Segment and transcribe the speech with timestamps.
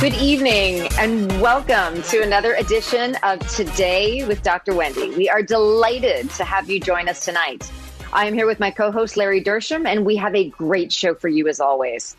[0.00, 4.74] Good evening and welcome to another edition of Today with Dr.
[4.74, 5.10] Wendy.
[5.10, 7.70] We are delighted to have you join us tonight.
[8.10, 11.14] I am here with my co host, Larry Dersham, and we have a great show
[11.14, 12.16] for you as always.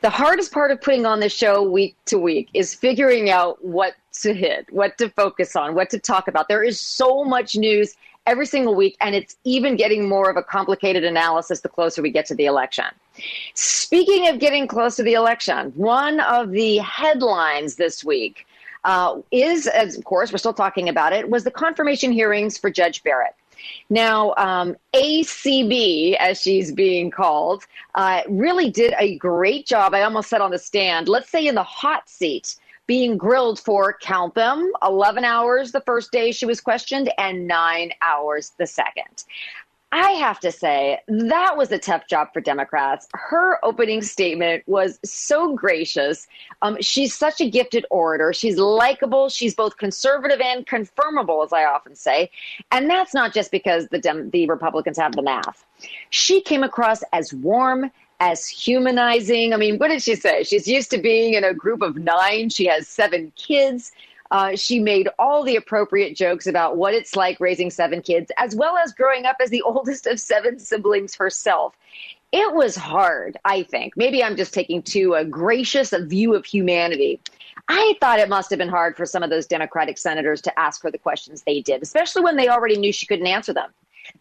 [0.00, 3.92] The hardest part of putting on this show week to week is figuring out what
[4.22, 6.48] to hit, what to focus on, what to talk about.
[6.48, 7.94] There is so much news
[8.28, 12.10] every single week, and it's even getting more of a complicated analysis the closer we
[12.10, 12.84] get to the election.
[13.54, 18.46] Speaking of getting close to the election, one of the headlines this week
[18.84, 22.70] uh, is, as of course, we're still talking about it, was the confirmation hearings for
[22.70, 23.34] Judge Barrett.
[23.90, 29.94] Now, um, ACB, as she's being called, uh, really did a great job.
[29.94, 32.56] I almost said on the stand, let's say in the hot seat,
[32.88, 37.92] being grilled for count them 11 hours the first day she was questioned and nine
[38.02, 39.24] hours the second.
[39.90, 43.08] I have to say, that was a tough job for Democrats.
[43.14, 46.26] Her opening statement was so gracious.
[46.60, 48.34] Um, she's such a gifted orator.
[48.34, 49.30] She's likable.
[49.30, 52.30] She's both conservative and confirmable, as I often say.
[52.70, 55.64] And that's not just because the, Dem- the Republicans have the math.
[56.10, 59.52] She came across as warm, as humanizing.
[59.54, 60.42] I mean, what did she say?
[60.42, 62.48] She's used to being in a group of nine.
[62.48, 63.92] She has seven kids.
[64.30, 68.54] Uh, she made all the appropriate jokes about what it's like raising seven kids, as
[68.54, 71.74] well as growing up as the oldest of seven siblings herself.
[72.30, 73.96] It was hard, I think.
[73.96, 77.20] Maybe I'm just taking too a gracious a view of humanity.
[77.68, 80.82] I thought it must have been hard for some of those Democratic senators to ask
[80.82, 83.70] her the questions they did, especially when they already knew she couldn't answer them.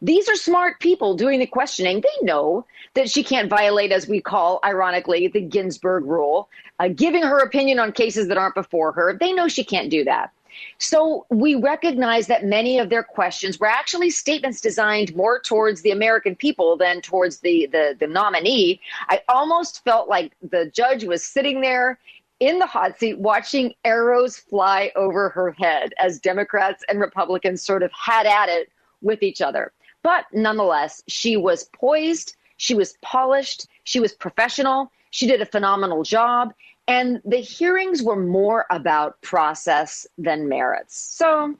[0.01, 2.01] These are smart people doing the questioning.
[2.01, 6.49] They know that she can't violate, as we call, ironically, the Ginsburg rule,
[6.79, 9.17] uh, giving her opinion on cases that aren't before her.
[9.17, 10.31] They know she can't do that.
[10.79, 15.91] So we recognize that many of their questions were actually statements designed more towards the
[15.91, 18.81] American people than towards the, the, the nominee.
[19.09, 21.99] I almost felt like the judge was sitting there
[22.39, 27.83] in the hot seat watching arrows fly over her head as Democrats and Republicans sort
[27.83, 28.69] of had at it
[29.01, 29.71] with each other.
[30.07, 36.03] But nonetheless, she was poised, she was polished, she was professional, she did a phenomenal
[36.03, 36.53] job,
[36.87, 40.97] and the hearings were more about process than merits.
[40.97, 41.55] So,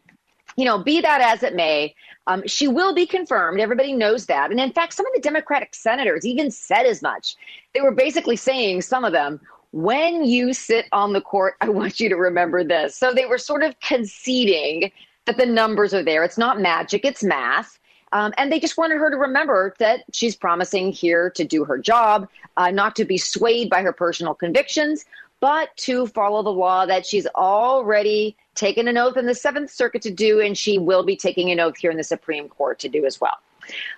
[0.56, 1.94] you know, be that as it may,
[2.28, 3.60] um, she will be confirmed.
[3.60, 4.50] Everybody knows that.
[4.50, 7.36] And in fact, some of the Democratic senators even said as much.
[7.74, 9.42] They were basically saying, some of them,
[9.74, 12.96] when you sit on the court, I want you to remember this.
[12.96, 14.94] So they were sort of conceding
[15.26, 16.24] that the numbers are there.
[16.24, 17.78] It's not magic, it's math.
[18.18, 21.78] Um, and they just wanted her to remember that she's promising here to do her
[21.78, 25.06] job, uh, not to be swayed by her personal convictions,
[25.40, 30.02] but to follow the law that she's already taken an oath in the Seventh Circuit
[30.02, 32.90] to do, and she will be taking an oath here in the Supreme Court to
[32.90, 33.38] do as well.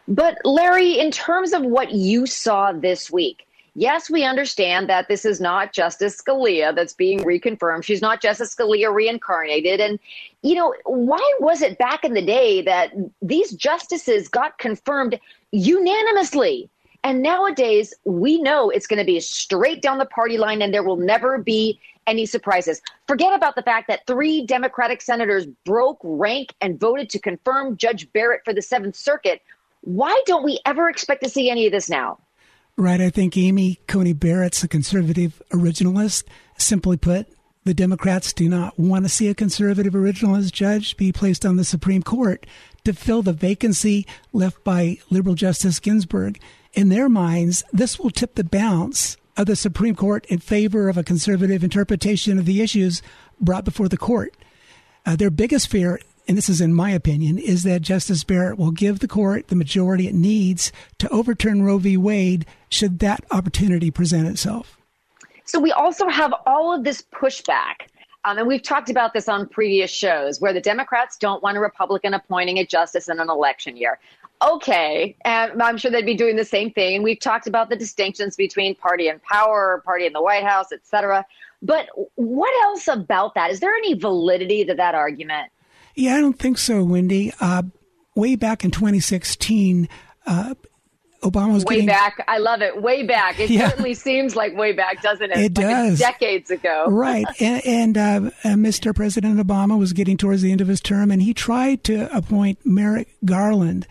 [0.06, 5.25] But, Larry, in terms of what you saw this week, yes, we understand that this
[5.25, 7.84] is not Justice Scalia that's being reconfirmed.
[7.84, 9.80] She's not Justice Scalia reincarnated.
[9.80, 10.00] And,
[10.41, 12.91] you know, why was it back in the day that
[13.22, 15.19] these justices got confirmed
[15.52, 16.69] unanimously?
[17.03, 20.84] And nowadays, we know it's going to be straight down the party line and there
[20.84, 22.81] will never be any surprises.
[23.08, 28.12] Forget about the fact that three Democratic senators broke rank and voted to confirm Judge
[28.12, 29.41] Barrett for the Seventh Circuit.
[29.81, 32.19] Why don't we ever expect to see any of this now?
[32.79, 33.01] Right.
[33.01, 36.23] I think Amy Coney Barrett's a conservative originalist.
[36.57, 37.28] Simply put,
[37.66, 41.66] the Democrats do not want to see a conservative originalist judge be placed on the
[41.66, 42.47] Supreme Court
[42.85, 46.40] to fill the vacancy left by liberal Justice Ginsburg.
[46.72, 50.97] In their minds, this will tip the balance of the Supreme Court in favor of
[50.97, 53.01] a conservative interpretation of the issues
[53.41, 54.37] brought before the court.
[55.05, 55.99] Uh, their biggest fear
[56.29, 59.55] and this is in my opinion, is that Justice Barrett will give the court the
[59.55, 61.97] majority it needs to overturn Roe v.
[61.97, 64.78] Wade should that opportunity present itself.
[65.46, 67.87] So we also have all of this pushback.
[68.26, 71.59] Um, and we've talked about this on previous shows where the Democrats don't want a
[71.59, 73.97] Republican appointing a justice in an election year.
[74.41, 76.96] Okay, and I'm sure they'd be doing the same thing.
[76.96, 80.72] And we've talked about the distinctions between party and power, party in the White House,
[80.72, 81.25] et cetera.
[81.64, 83.49] But what else about that?
[83.49, 85.52] Is there any validity to that argument?
[85.96, 87.34] Yeah, I don't think so, Wendy.
[87.40, 87.64] Uh,
[88.16, 89.90] way back in 2016,
[90.26, 90.56] uh,
[91.22, 92.24] Obama was way getting, back.
[92.28, 92.82] I love it.
[92.82, 93.40] Way back.
[93.40, 93.70] It yeah.
[93.70, 95.38] certainly seems like way back, doesn't it?
[95.38, 96.00] It like does.
[96.00, 96.86] Decades ago.
[96.88, 97.26] Right.
[97.42, 98.96] and, and uh, uh, Mr.
[98.96, 102.60] President Obama was getting towards the end of his term, and he tried to appoint
[102.66, 103.86] Merrick Garland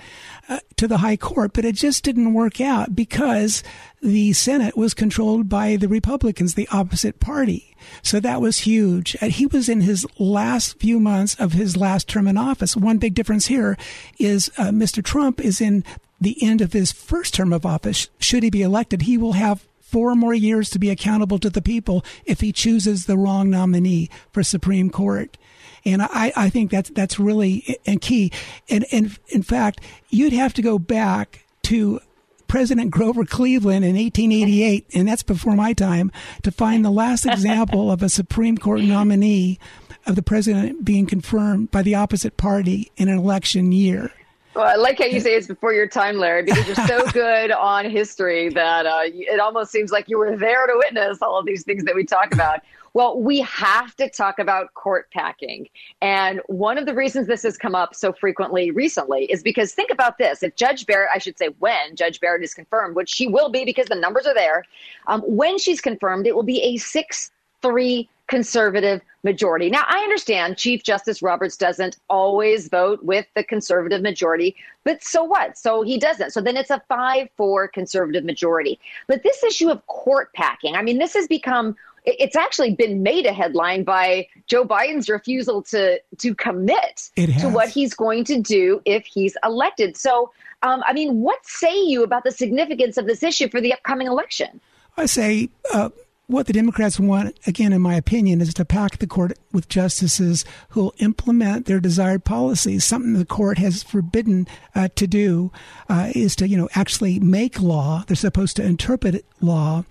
[0.49, 3.63] uh, to the High Court, but it just didn't work out because
[4.01, 7.77] the Senate was controlled by the Republicans, the opposite party.
[8.03, 9.17] So that was huge.
[9.21, 12.77] And he was in his last few months of his last term in office.
[12.77, 13.77] One big difference here
[14.19, 15.05] is uh, Mr.
[15.05, 15.85] Trump is in
[16.21, 18.09] the end of his first term of office.
[18.19, 21.63] Should he be elected, he will have four more years to be accountable to the
[21.63, 25.39] people if he chooses the wrong nominee for Supreme Court.
[25.85, 28.31] And I, I think that's that's really and key.
[28.69, 29.81] And, and in fact,
[30.11, 32.01] you'd have to go back to
[32.49, 36.11] President Grover Cleveland in 1888, and that's before my time,
[36.43, 39.59] to find the last example of a Supreme Court nominee
[40.07, 44.11] of the president being confirmed by the opposite party in an election year.
[44.59, 47.53] Well, I like how you say it's before your time, Larry, because you're so good
[47.53, 51.47] on history that uh, it almost seems like you were there to witness all of
[51.47, 52.63] these things that we talk about.
[52.93, 55.69] Well, we have to talk about court packing.
[56.03, 59.93] And one of the reasons this has come up so frequently recently is because think
[59.93, 60.43] about this.
[60.43, 63.65] If Judge Barrett, I should say when Judge Barrett is confirmed, which she will be
[63.65, 64.65] because the numbers are there,
[65.07, 67.31] um, when she's confirmed, it will be a 6
[67.63, 69.69] 3 conservative majority.
[69.71, 74.55] Now, I understand Chief Justice Roberts doesn't always vote with the conservative majority,
[74.85, 75.59] but so what?
[75.59, 76.33] So he doesn't.
[76.33, 78.79] So then it's a 5 4 conservative majority.
[79.07, 83.27] But this issue of court packing, I mean, this has become it's actually been made
[83.27, 88.81] a headline by Joe Biden's refusal to to commit to what he's going to do
[88.85, 89.97] if he's elected.
[89.97, 90.33] So,
[90.63, 94.07] um, I mean, what say you about the significance of this issue for the upcoming
[94.07, 94.61] election?
[94.97, 95.91] I say uh,
[96.29, 100.45] what the Democrats want, again, in my opinion, is to pack the court with justices
[100.71, 102.85] who will implement their desired policies.
[102.85, 105.51] Something the court has forbidden uh, to do
[105.89, 108.05] uh, is to, you know, actually make law.
[108.07, 109.85] They're supposed to interpret law.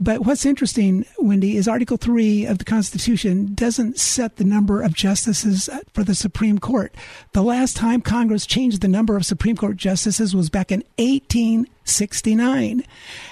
[0.00, 4.94] But what's interesting, Wendy, is Article 3 of the Constitution doesn't set the number of
[4.94, 6.94] justices for the Supreme Court.
[7.32, 12.82] The last time Congress changed the number of Supreme Court justices was back in 1869.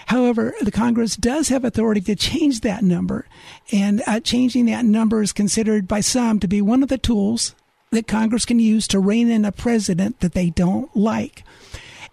[0.07, 3.27] However, the Congress does have authority to change that number,
[3.73, 7.55] and uh, changing that number is considered by some to be one of the tools
[7.91, 11.45] that Congress can use to rein in a president that they don't like.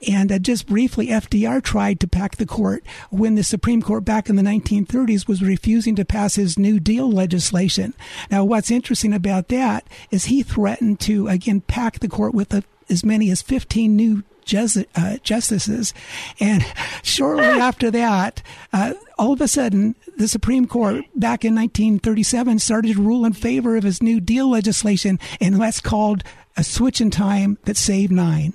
[0.07, 4.29] And uh, just briefly, FDR tried to pack the court when the Supreme Court back
[4.29, 7.93] in the 1930s was refusing to pass his New Deal legislation.
[8.31, 12.63] Now, what's interesting about that is he threatened to, again, pack the court with a,
[12.89, 14.23] as many as 15 new
[14.53, 15.93] uh, justices.
[16.39, 16.65] And
[17.03, 18.41] shortly after that,
[18.73, 23.33] uh, all of a sudden, the Supreme Court back in 1937 started to rule in
[23.33, 26.23] favor of his New Deal legislation, and that's called
[26.57, 28.53] a switch in time that saved nine.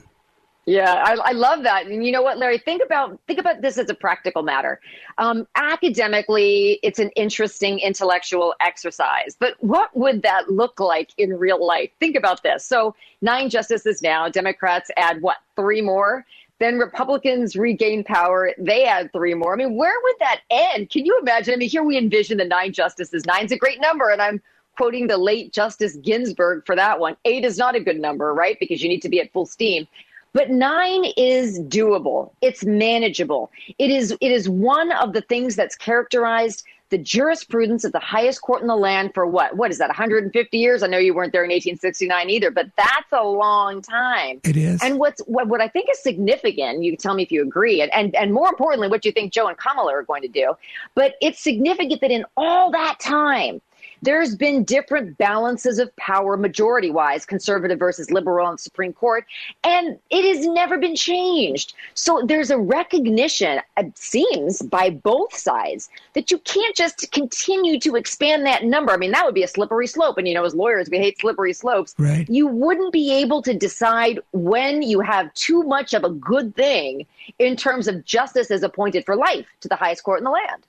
[0.66, 1.86] Yeah, I, I, love that.
[1.86, 2.56] And you know what, Larry?
[2.56, 4.80] Think about think about this as a practical matter.
[5.18, 11.64] Um, academically, it's an interesting intellectual exercise, but what would that look like in real
[11.64, 11.90] life?
[12.00, 12.64] Think about this.
[12.64, 14.28] So, nine justices now.
[14.30, 15.38] Democrats add what?
[15.54, 16.24] Three more.
[16.60, 18.52] Then Republicans regain power.
[18.58, 19.52] They add three more.
[19.52, 20.88] I mean, where would that end?
[20.88, 21.52] Can you imagine?
[21.52, 23.26] I mean, here we envision the nine justices.
[23.26, 24.40] Nine's a great number, and I'm
[24.76, 27.16] quoting the late Justice Ginsburg for that one.
[27.24, 28.56] Eight is not a good number, right?
[28.58, 29.86] Because you need to be at full steam.
[30.34, 32.32] But nine is doable.
[32.42, 33.50] It's manageable.
[33.78, 38.42] It is it is one of the things that's characterized the jurisprudence of the highest
[38.42, 39.56] court in the land for what?
[39.56, 39.88] What is that?
[39.88, 40.82] 150 years?
[40.82, 44.40] I know you weren't there in 1869 either, but that's a long time.
[44.44, 44.80] It is.
[44.82, 47.80] And what's what, what I think is significant, you can tell me if you agree,
[47.80, 50.54] and, and and more importantly, what you think Joe and Kamala are going to do.
[50.94, 53.60] But it's significant that in all that time,
[54.04, 59.24] there's been different balances of power majority wise, conservative versus liberal on the Supreme Court,
[59.64, 61.74] and it has never been changed.
[61.94, 67.96] So there's a recognition, it seems, by both sides that you can't just continue to
[67.96, 68.92] expand that number.
[68.92, 70.18] I mean, that would be a slippery slope.
[70.18, 71.94] And, you know, as lawyers, we hate slippery slopes.
[71.98, 72.28] Right.
[72.28, 77.06] You wouldn't be able to decide when you have too much of a good thing
[77.38, 80.66] in terms of justice as appointed for life to the highest court in the land.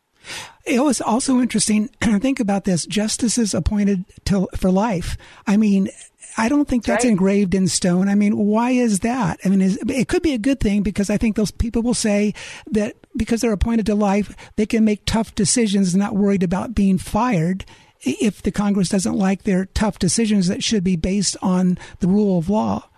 [0.66, 1.90] It was also interesting.
[2.02, 5.18] Think about this: justices appointed to, for life.
[5.46, 5.90] I mean,
[6.38, 7.12] I don't think that's right.
[7.12, 8.10] engraved in stone.
[8.10, 9.40] I mean, why is that?
[9.46, 12.34] I mean, it could be a good thing because I think those people will say
[12.68, 16.76] that because they're appointed to life, they can make tough decisions, and not worried about
[16.76, 17.66] being fired
[18.02, 22.38] if the Congress doesn't like their tough decisions that should be based on the rule
[22.38, 22.90] of law.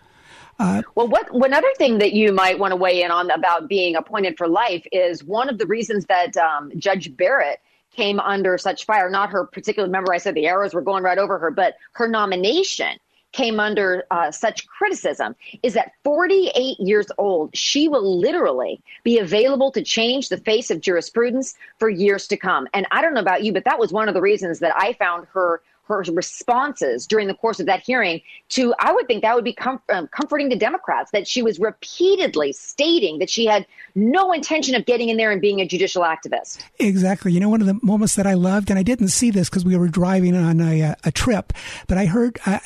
[0.59, 3.67] Uh, well, what one other thing that you might want to weigh in on about
[3.67, 7.59] being appointed for life is one of the reasons that um, Judge Barrett
[7.91, 9.09] came under such fire.
[9.09, 12.07] Not her particular Remember, I said the arrows were going right over her, but her
[12.07, 12.97] nomination
[13.33, 19.71] came under uh, such criticism is that 48 years old, she will literally be available
[19.71, 22.67] to change the face of jurisprudence for years to come.
[22.73, 24.93] And I don't know about you, but that was one of the reasons that I
[24.93, 29.35] found her her responses during the course of that hearing to i would think that
[29.35, 33.65] would be com- um, comforting to democrats that she was repeatedly stating that she had
[33.95, 36.59] no intention of getting in there and being a judicial activist.
[36.79, 37.31] Exactly.
[37.31, 39.65] You know one of the moments that i loved and i didn't see this because
[39.65, 41.53] we were driving on a, a trip
[41.87, 42.59] but i heard uh,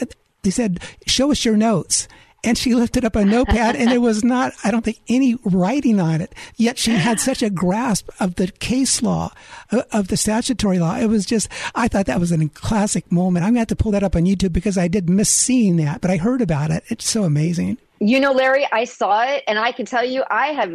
[0.43, 2.07] they said show us your notes
[2.43, 5.99] and she lifted up a notepad and there was not i don't think any writing
[5.99, 6.33] on it.
[6.55, 9.33] Yet she had such a grasp of the case law
[9.71, 10.97] uh, of the statutory law.
[10.97, 13.45] It was just i thought that was a classic moment.
[13.45, 15.77] I'm going to have to pull that up on youtube because i did miss seeing
[15.77, 16.83] that but i heard about it.
[16.89, 17.77] It's so amazing.
[17.99, 20.73] You know larry i saw it and i can tell you i have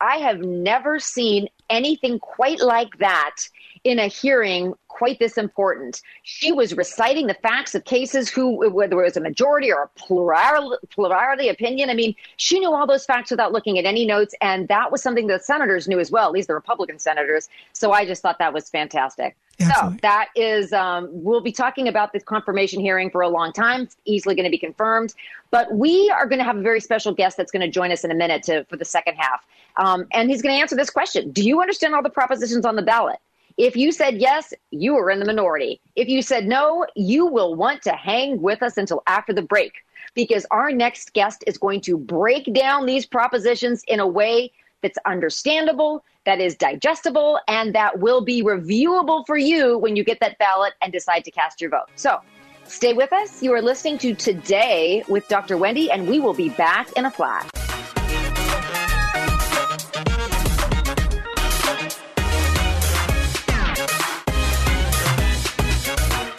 [0.00, 3.36] i have never seen anything quite like that
[3.84, 6.02] in a hearing quite this important.
[6.24, 9.88] She was reciting the facts of cases who, whether it was a majority or a
[9.96, 11.88] plurality, plurality opinion.
[11.88, 14.34] I mean, she knew all those facts without looking at any notes.
[14.40, 17.48] And that was something the senators knew as well, at least the Republican senators.
[17.72, 19.36] So I just thought that was fantastic.
[19.60, 19.98] Absolutely.
[19.98, 23.82] So that is, um, we'll be talking about this confirmation hearing for a long time.
[23.82, 25.14] It's easily going to be confirmed.
[25.52, 28.02] But we are going to have a very special guest that's going to join us
[28.02, 29.44] in a minute to, for the second half.
[29.76, 32.74] Um, and he's going to answer this question Do you understand all the propositions on
[32.74, 33.20] the ballot?
[33.58, 35.80] If you said yes, you are in the minority.
[35.96, 39.72] If you said no, you will want to hang with us until after the break
[40.14, 44.96] because our next guest is going to break down these propositions in a way that's
[45.06, 50.38] understandable, that is digestible, and that will be reviewable for you when you get that
[50.38, 51.86] ballot and decide to cast your vote.
[51.96, 52.20] So
[52.64, 53.42] stay with us.
[53.42, 55.56] You are listening to Today with Dr.
[55.56, 57.48] Wendy, and we will be back in a flash.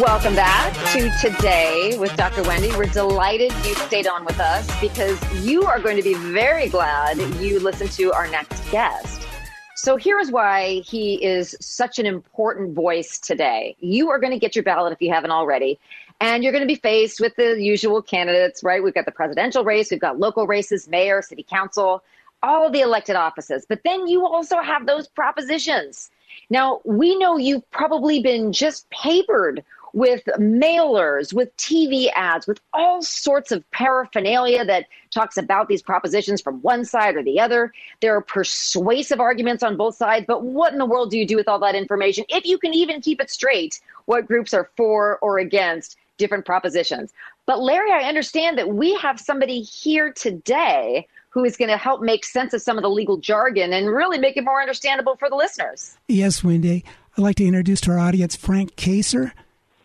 [0.00, 2.42] Welcome back to Today with Dr.
[2.42, 2.68] Wendy.
[2.76, 7.18] We're delighted you stayed on with us because you are going to be very glad
[7.40, 9.26] you listened to our next guest.
[9.74, 13.74] So here's why he is such an important voice today.
[13.80, 15.78] You are going to get your ballot if you haven't already.
[16.20, 18.84] And you're going to be faced with the usual candidates, right?
[18.84, 22.04] We've got the presidential race, we've got local races, mayor, city council,
[22.42, 23.64] all the elected offices.
[23.66, 26.10] But then you also have those propositions.
[26.50, 29.64] Now, we know you've probably been just papered
[29.96, 36.42] with mailers, with TV ads, with all sorts of paraphernalia that talks about these propositions
[36.42, 37.72] from one side or the other.
[38.02, 41.34] There are persuasive arguments on both sides, but what in the world do you do
[41.34, 45.16] with all that information if you can even keep it straight what groups are for
[45.22, 47.14] or against different propositions?
[47.46, 52.02] But Larry, I understand that we have somebody here today who is going to help
[52.02, 55.30] make sense of some of the legal jargon and really make it more understandable for
[55.30, 55.96] the listeners.
[56.06, 56.84] Yes, Wendy.
[57.16, 59.32] I'd like to introduce to our audience Frank Kacer.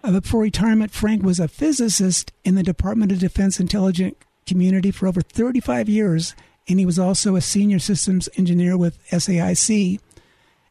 [0.04, 4.16] Uh, before retirement, Frank was a physicist in the Department of Defense intelligence
[4.48, 6.36] community for over 35 years,
[6.68, 10.00] and he was also a senior systems engineer with SAIC.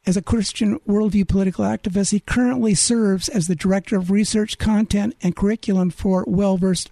[0.06, 5.14] As a Christian worldview political activist, he currently serves as the Director of Research, Content,
[5.22, 6.88] and Curriculum for Wellversed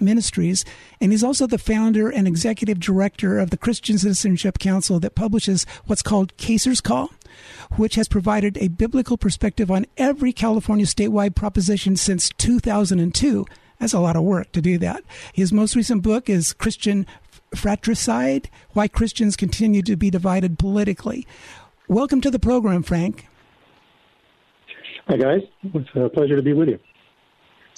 [0.00, 0.64] Ministries,
[1.00, 5.64] and he's also the founder and executive director of the Christian Citizenship Council that publishes
[5.86, 7.10] what's called Kacer's Call
[7.76, 13.46] which has provided a biblical perspective on every California statewide proposition since 2002.
[13.78, 15.04] That's a lot of work to do that.
[15.32, 17.06] His most recent book is Christian
[17.54, 21.26] Fratricide Why Christians Continue to Be Divided Politically.
[21.86, 23.26] Welcome to the program, Frank.
[25.06, 25.40] Hi, guys.
[25.62, 26.78] It's a pleasure to be with you.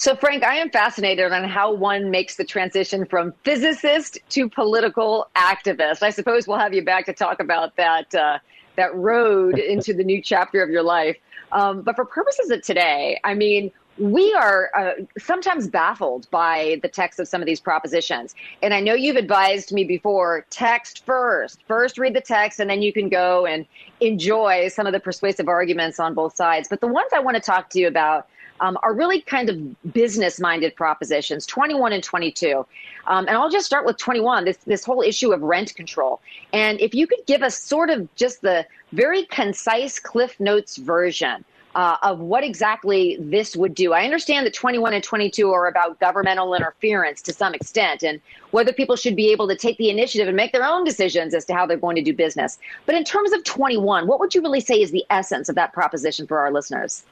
[0.01, 5.27] So, Frank, I am fascinated on how one makes the transition from physicist to political
[5.35, 6.01] activist.
[6.01, 8.39] I suppose we'll have you back to talk about that uh,
[8.81, 11.17] that road into the new chapter of your life.
[11.51, 16.87] Um, but for purposes of today, I mean, we are uh, sometimes baffled by the
[16.87, 18.33] text of some of these propositions.
[18.63, 21.61] And I know you've advised me before text first.
[21.67, 23.65] First, read the text, and then you can go and
[23.99, 26.67] enjoy some of the persuasive arguments on both sides.
[26.69, 28.27] But the ones I want to talk to you about
[28.61, 32.65] um, are really kind of business minded propositions 21 and 22.
[33.07, 36.21] Um, and I'll just start with 21 this, this whole issue of rent control.
[36.53, 41.43] And if you could give us sort of just the very concise Cliff Notes version
[41.75, 43.93] uh, of what exactly this would do.
[43.93, 48.19] I understand that 21 and 22 are about governmental interference to some extent and
[48.51, 51.45] whether people should be able to take the initiative and make their own decisions as
[51.45, 52.57] to how they're going to do business.
[52.85, 55.71] But in terms of 21, what would you really say is the essence of that
[55.71, 57.03] proposition for our listeners?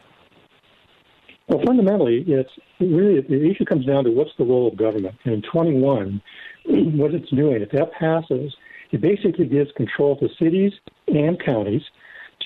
[1.50, 5.16] Well, fundamentally, it's really the issue comes down to what's the role of government.
[5.26, 6.22] And in 21,
[6.96, 8.54] what it's doing, if that passes,
[8.92, 10.72] it basically gives control to cities
[11.08, 11.82] and counties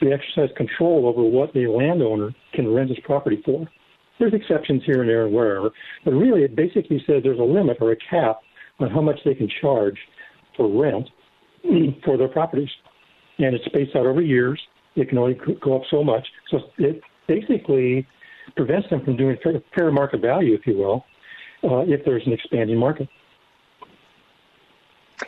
[0.02, 3.68] to exercise control over what a landowner can rent his property for.
[4.20, 5.72] There's exceptions here and there and wherever,
[6.06, 8.40] but really it basically says there's a limit or a cap
[8.80, 9.98] on how much they can charge
[10.56, 11.10] for rent
[12.06, 12.70] for their properties.
[13.40, 14.62] And it's spaced out over years.
[14.96, 16.26] It can only go up so much.
[16.50, 18.08] So it basically
[18.56, 21.06] prevents them from doing fair, fair market value, if you will,
[21.64, 23.08] uh, if there's an expanding market.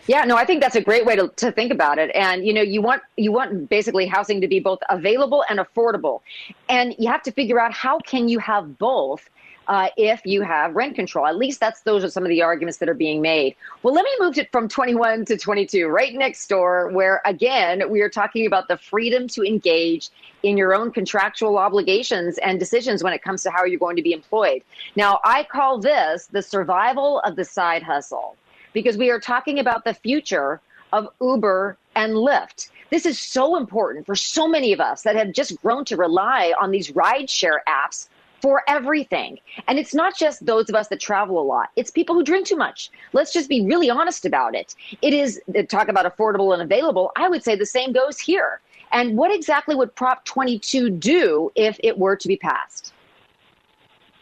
[0.07, 2.11] Yeah, no, I think that's a great way to, to think about it.
[2.13, 6.21] And you know, you want you want basically housing to be both available and affordable,
[6.69, 9.29] and you have to figure out how can you have both.
[9.67, 12.77] Uh, if you have rent control, at least that's those are some of the arguments
[12.77, 13.55] that are being made.
[13.81, 18.01] Well, let me move it from 21 to 22, right next door, where again we
[18.01, 20.09] are talking about the freedom to engage
[20.43, 24.03] in your own contractual obligations and decisions when it comes to how you're going to
[24.03, 24.61] be employed.
[24.95, 28.37] Now, I call this the survival of the side hustle
[28.73, 30.61] because we are talking about the future
[30.93, 32.69] of Uber and Lyft.
[32.91, 36.53] This is so important for so many of us that have just grown to rely
[36.59, 38.07] on these rideshare apps
[38.45, 39.39] for everything.
[39.67, 42.45] And it's not just those of us that travel a lot, it's people who drink
[42.45, 42.91] too much.
[43.11, 44.75] Let's just be really honest about it.
[45.01, 47.11] It is talk about affordable and available.
[47.15, 48.61] I would say the same goes here.
[48.91, 52.93] And what exactly would Prop 22 do if it were to be passed?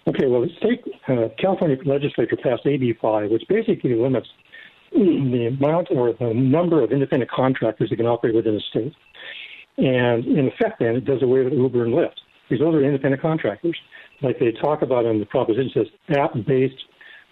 [0.07, 0.77] Okay, well, the
[1.09, 4.29] uh, California legislature passed AB 5, which basically limits
[4.93, 8.95] the amount or the number of independent contractors that can operate within the state.
[9.77, 12.19] And in effect, then, it does away with Uber and Lyft.
[12.49, 13.77] These other independent contractors,
[14.21, 16.83] like they talk about in the proposition, says app-based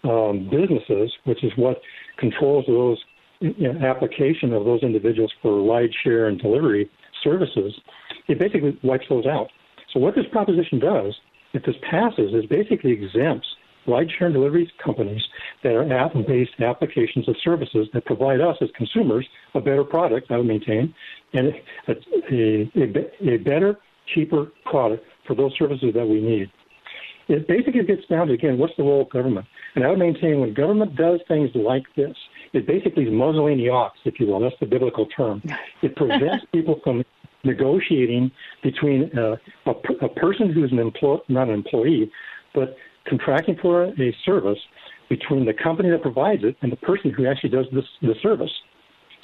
[0.03, 1.79] um, businesses, which is what
[2.17, 2.97] controls those
[3.39, 6.89] you know, application of those individuals for ride share and delivery
[7.23, 7.73] services.
[8.27, 9.49] It basically wipes those out.
[9.93, 11.13] So what this proposition does,
[11.53, 13.47] if this passes, is basically exempts
[13.87, 15.21] rideshare and delivery companies
[15.63, 20.37] that are app-based applications of services that provide us as consumers a better product, I
[20.37, 20.93] would maintain,
[21.33, 21.53] and
[21.87, 21.93] a,
[22.31, 23.77] a, a better,
[24.13, 26.51] cheaper product for those services that we need.
[27.27, 29.45] It basically gets down to, again, what's the role of government?
[29.75, 32.15] And I would maintain when government does things like this,
[32.53, 34.39] it basically is muzzling the ox, if you will.
[34.39, 35.41] That's the biblical term.
[35.81, 37.03] It prevents people from
[37.43, 39.71] negotiating between uh, a,
[40.05, 42.11] a person who's an employee, not an employee,
[42.53, 42.75] but
[43.07, 44.59] contracting for a service
[45.09, 48.51] between the company that provides it and the person who actually does this, the service.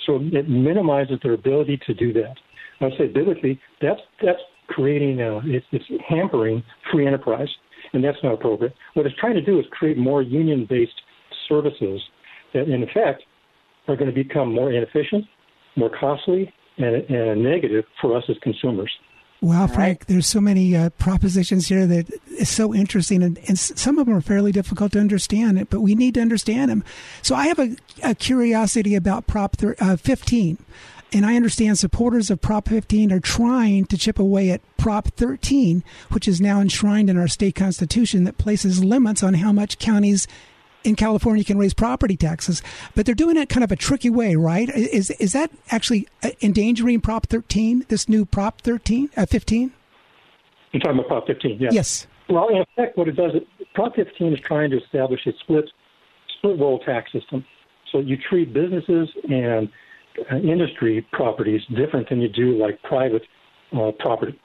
[0.06, 2.36] So it minimizes their ability to do that.
[2.80, 7.50] I would say biblically, that's that's creating, a, it's, it's hampering free enterprise,
[7.94, 8.74] and that's not appropriate.
[8.94, 11.02] What it's trying to do is create more union-based
[11.48, 12.02] services
[12.54, 13.24] that, in effect,
[13.88, 15.26] are going to become more inefficient,
[15.76, 18.92] more costly, and, and negative for us as consumers.
[19.40, 24.00] Wow, Frank, there's so many uh, propositions here that is so interesting, and, and, some
[24.00, 26.84] of them are fairly difficult to understand, but we need to understand them.
[27.22, 30.58] So I have a, a curiosity about Prop thir- uh, 15,
[31.14, 35.84] and I understand supporters of Prop 15 are trying to chip away at Prop 13,
[36.12, 40.28] which is now enshrined in our state constitution that places limits on how much counties
[40.84, 42.62] in California can raise property taxes,
[42.96, 44.70] but they're doing it kind of a tricky way, right?
[44.70, 49.74] Is is that actually uh, endangering Prop 13, this new Prop 13, uh, 15?
[50.72, 51.74] You're talking about Prop 15, yes.
[51.74, 52.08] Yes.
[52.30, 53.32] Well, in effect, what it does,
[53.74, 55.66] Prop 15 is trying to establish a split
[56.38, 57.46] split roll tax system.
[57.92, 59.70] So you treat businesses and
[60.32, 63.24] industry properties different than you do like private
[63.76, 64.40] uh, property.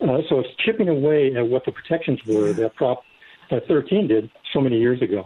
[0.00, 3.02] Uh, so it's chipping away at what the protections were that Prop
[3.50, 5.24] uh, 13 did so many years ago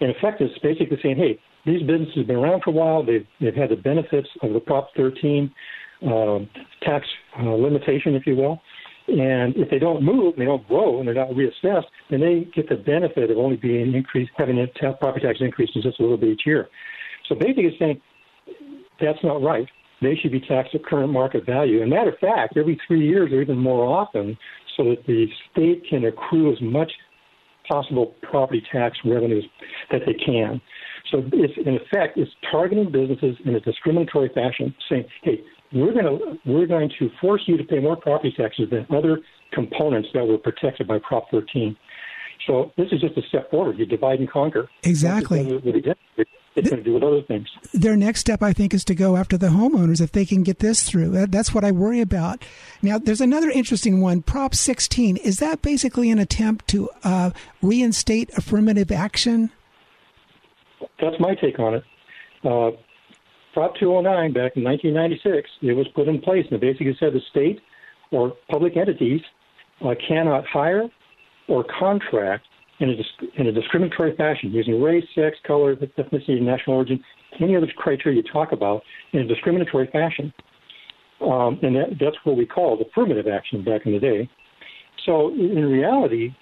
[0.00, 3.04] in effect, it's basically saying, hey, these businesses have been around for a while.
[3.04, 5.50] They've, they've had the benefits of the Prop 13
[6.06, 6.48] um,
[6.82, 7.06] tax
[7.38, 8.60] uh, limitation, if you will.
[9.06, 12.68] And if they don't move, they don't grow, and they're not reassessed, then they get
[12.68, 16.30] the benefit of only being increased, having a property tax increase just a little bit
[16.30, 16.68] each year.
[17.28, 18.00] So basically, it's saying
[19.00, 19.66] that's not right.
[20.02, 21.80] They should be taxed at current market value.
[21.80, 24.36] And matter of fact, every three years or even more often,
[24.76, 26.90] so that the state can accrue as much
[27.68, 29.44] possible property tax revenues
[29.90, 30.60] that they can.
[31.10, 35.40] So it's in effect it's targeting businesses in a discriminatory fashion, saying, "Hey,
[35.72, 39.20] we're going to we're going to force you to pay more property taxes than other
[39.52, 41.76] components that were protected by Prop 13."
[42.46, 43.78] So this is just a step forward.
[43.78, 44.68] You divide and conquer.
[44.82, 45.60] Exactly.
[46.56, 47.48] It's going to do with other things.
[47.72, 50.60] Their next step, I think, is to go after the homeowners if they can get
[50.60, 51.26] this through.
[51.26, 52.44] That's what I worry about.
[52.82, 54.22] Now, there's another interesting one.
[54.22, 59.50] Prop 16 is that basically an attempt to uh, reinstate affirmative action?
[61.00, 61.84] That's my take on it.
[62.44, 62.70] Uh,
[63.52, 67.20] Prop 209 back in 1996, it was put in place, and it basically said the
[67.30, 67.60] state
[68.10, 69.20] or public entities
[69.80, 70.88] uh, cannot hire
[71.48, 72.46] or contract
[72.80, 77.02] in a, in a discriminatory fashion using race, sex, color, ethnicity, national origin,
[77.40, 78.82] any other criteria you talk about
[79.12, 80.32] in a discriminatory fashion.
[81.20, 84.28] Um, and that, that's what we called affirmative action back in the day.
[85.06, 86.34] So in reality,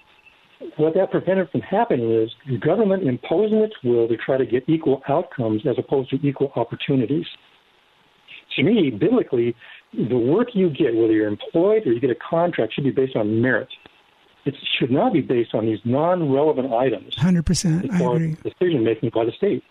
[0.77, 5.01] what that prevented from happening is government imposing its will to try to get equal
[5.09, 7.25] outcomes as opposed to equal opportunities.
[8.55, 9.55] To me, biblically,
[9.93, 13.15] the work you get, whether you're employed or you get a contract, should be based
[13.15, 13.67] on merit.
[14.45, 17.15] It should not be based on these non-relevant items.
[17.15, 18.35] Hundred percent, I agree.
[18.43, 19.63] Decision making by the state.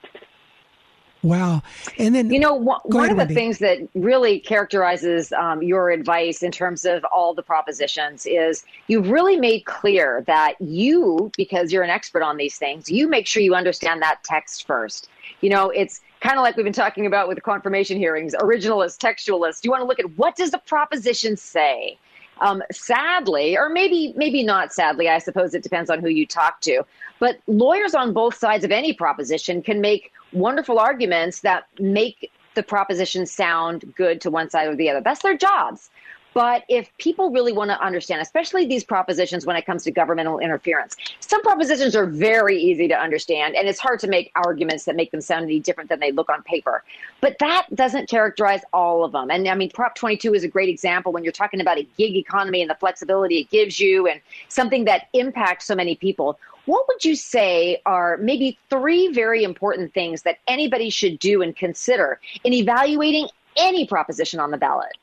[1.22, 1.62] Wow.
[1.98, 3.34] And then, you know, one, one of the Wendy.
[3.34, 9.08] things that really characterizes um, your advice in terms of all the propositions is you've
[9.08, 13.40] really made clear that you, because you're an expert on these things, you make sure
[13.40, 15.08] you understand that text first.
[15.42, 18.98] You know, it's kind of like we've been talking about with the confirmation hearings, originalist,
[18.98, 19.64] textualist.
[19.64, 21.98] You want to look at what does the proposition say?
[22.42, 26.60] Um, sadly, or maybe maybe not sadly, I suppose it depends on who you talk
[26.62, 26.82] to.
[27.20, 32.62] But lawyers on both sides of any proposition can make wonderful arguments that make the
[32.62, 35.00] proposition sound good to one side or the other.
[35.00, 35.88] That's their jobs.
[36.34, 40.38] But if people really want to understand, especially these propositions when it comes to governmental
[40.38, 44.96] interference, some propositions are very easy to understand, and it's hard to make arguments that
[44.96, 46.82] make them sound any different than they look on paper.
[47.20, 49.30] But that doesn't characterize all of them.
[49.30, 52.16] And I mean, Prop 22 is a great example when you're talking about a gig
[52.16, 56.38] economy and the flexibility it gives you and something that impacts so many people.
[56.64, 61.56] What would you say are maybe three very important things that anybody should do and
[61.56, 64.96] consider in evaluating any proposition on the ballot?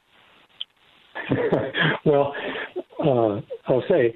[2.06, 2.34] well,
[3.00, 4.16] uh, I'll say,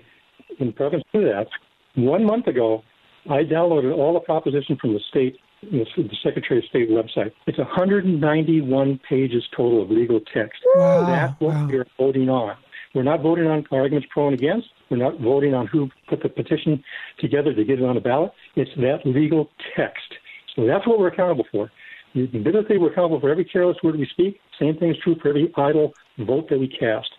[0.60, 1.48] in preference to that,
[1.96, 2.84] one month ago,
[3.30, 5.86] I downloaded all the propositions from the state, the
[6.24, 7.32] Secretary of State website.
[7.48, 10.60] It's 191 pages total of legal text.
[10.76, 11.06] Wow.
[11.06, 11.68] That's what wow.
[11.68, 12.58] we're voting on.
[12.94, 14.68] We're not voting on arguments pro and against.
[14.90, 16.84] We're not voting on who put the petition
[17.20, 18.32] together to get it on the ballot.
[18.56, 20.14] It's that legal text.
[20.56, 21.72] So that's what we're accountable for.
[22.14, 24.40] Biblically, we're accountable for every careless word we speak.
[24.60, 27.10] Same thing is true for every idle vote that we cast.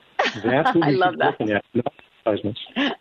[0.45, 1.41] That's what we I love that.
[1.41, 1.93] looking at, not
[2.27, 2.61] advertisements.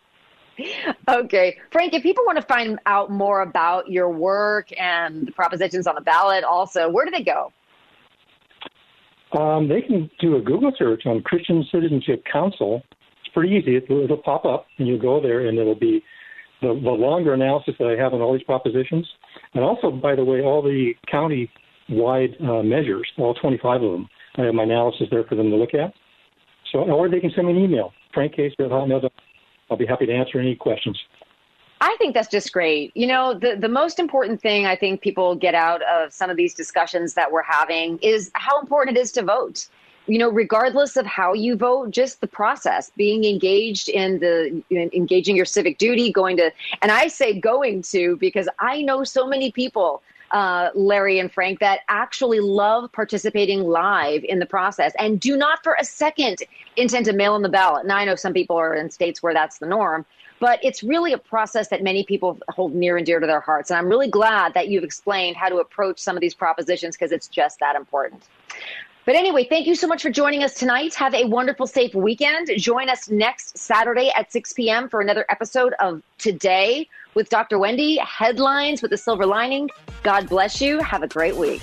[1.08, 1.58] Okay.
[1.72, 5.94] Frank, if people want to find out more about your work and the propositions on
[5.96, 7.52] the ballot also, where do they go?
[9.36, 12.82] Um, they can do a Google search on Christian Citizenship Council.
[13.24, 13.76] It's pretty easy.
[13.76, 16.04] It, it'll pop up, and you go there, and it'll be
[16.60, 19.08] the, the longer analysis that I have on all these propositions.
[19.54, 21.50] And also, by the way, all the county
[21.88, 24.08] wide uh, measures, all 25 of them.
[24.36, 25.92] I have my analysis there for them to look at.
[26.72, 29.10] So, or they can send me an email, frankcase.hotmail.com.
[29.70, 30.98] I'll be happy to answer any questions.
[31.80, 32.96] I think that's just great.
[32.96, 36.36] You know, the, the most important thing I think people get out of some of
[36.36, 39.68] these discussions that we're having is how important it is to vote.
[40.06, 44.90] You know, regardless of how you vote, just the process, being engaged in the in
[44.92, 46.50] engaging your civic duty, going to,
[46.82, 50.02] and I say going to because I know so many people
[50.34, 55.62] uh, Larry and Frank, that actually love participating live in the process and do not
[55.62, 56.38] for a second
[56.76, 57.86] intend to mail in the ballot.
[57.86, 60.04] Now, I know some people are in states where that's the norm,
[60.40, 63.70] but it's really a process that many people hold near and dear to their hearts.
[63.70, 67.12] And I'm really glad that you've explained how to approach some of these propositions because
[67.12, 68.24] it's just that important.
[69.04, 70.94] But anyway, thank you so much for joining us tonight.
[70.94, 72.50] Have a wonderful, safe weekend.
[72.56, 74.88] Join us next Saturday at 6 p.m.
[74.88, 77.58] for another episode of Today with Dr.
[77.58, 79.70] Wendy, Headlines with a Silver Lining.
[80.02, 80.78] God bless you.
[80.80, 81.62] Have a great week.